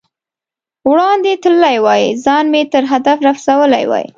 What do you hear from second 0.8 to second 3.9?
وړاندې تللی وای، ځان مې تر هدف رسولی